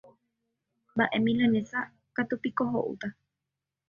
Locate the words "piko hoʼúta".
2.43-3.07